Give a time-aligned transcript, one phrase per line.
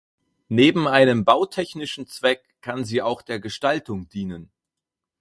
[0.49, 4.49] Neben einem bautechnischen Zweck kann sie auch der Gestaltung dienen.